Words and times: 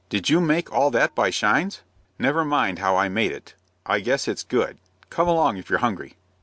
Did 0.09 0.31
you 0.31 0.41
make 0.41 0.73
all 0.73 0.89
that 0.89 1.13
by 1.13 1.29
shines?" 1.29 1.81
"Never 2.17 2.43
mind 2.43 2.79
how 2.79 2.97
I 2.97 3.07
made 3.07 3.31
it. 3.31 3.53
I 3.85 3.99
guess 3.99 4.27
it's 4.27 4.41
good. 4.41 4.79
Come 5.11 5.27
along 5.27 5.57
if 5.57 5.69
you're 5.69 5.77
hungry." 5.77 6.17